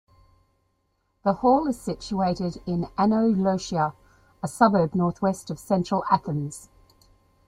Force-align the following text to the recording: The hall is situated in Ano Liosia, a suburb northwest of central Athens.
The 1.23 1.31
hall 1.33 1.67
is 1.67 1.79
situated 1.79 2.59
in 2.65 2.87
Ano 2.97 3.27
Liosia, 3.31 3.93
a 4.41 4.47
suburb 4.47 4.95
northwest 4.95 5.51
of 5.51 5.59
central 5.59 6.03
Athens. 6.09 6.69